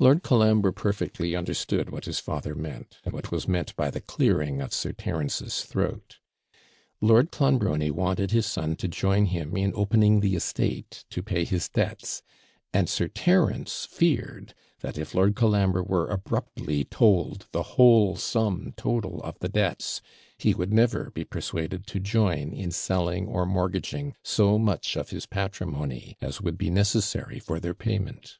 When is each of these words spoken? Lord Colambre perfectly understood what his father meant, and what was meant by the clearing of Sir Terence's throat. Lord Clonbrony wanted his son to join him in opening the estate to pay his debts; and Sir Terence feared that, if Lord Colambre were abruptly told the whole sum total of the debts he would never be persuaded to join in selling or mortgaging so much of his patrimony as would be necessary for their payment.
Lord 0.00 0.24
Colambre 0.24 0.72
perfectly 0.72 1.36
understood 1.36 1.90
what 1.90 2.06
his 2.06 2.18
father 2.18 2.56
meant, 2.56 2.98
and 3.04 3.14
what 3.14 3.30
was 3.30 3.46
meant 3.46 3.76
by 3.76 3.88
the 3.88 4.00
clearing 4.00 4.60
of 4.60 4.74
Sir 4.74 4.90
Terence's 4.90 5.62
throat. 5.64 6.18
Lord 7.00 7.30
Clonbrony 7.30 7.92
wanted 7.92 8.32
his 8.32 8.46
son 8.46 8.74
to 8.74 8.88
join 8.88 9.26
him 9.26 9.56
in 9.56 9.72
opening 9.76 10.18
the 10.18 10.34
estate 10.34 11.04
to 11.10 11.22
pay 11.22 11.44
his 11.44 11.68
debts; 11.68 12.20
and 12.72 12.88
Sir 12.88 13.06
Terence 13.06 13.84
feared 13.84 14.54
that, 14.80 14.98
if 14.98 15.14
Lord 15.14 15.36
Colambre 15.36 15.84
were 15.84 16.08
abruptly 16.08 16.82
told 16.82 17.46
the 17.52 17.62
whole 17.78 18.16
sum 18.16 18.74
total 18.76 19.22
of 19.22 19.38
the 19.38 19.48
debts 19.48 20.02
he 20.36 20.52
would 20.52 20.72
never 20.72 21.12
be 21.12 21.22
persuaded 21.24 21.86
to 21.86 22.00
join 22.00 22.52
in 22.52 22.72
selling 22.72 23.28
or 23.28 23.46
mortgaging 23.46 24.16
so 24.24 24.58
much 24.58 24.96
of 24.96 25.10
his 25.10 25.26
patrimony 25.26 26.16
as 26.20 26.40
would 26.40 26.58
be 26.58 26.70
necessary 26.70 27.38
for 27.38 27.60
their 27.60 27.72
payment. 27.72 28.38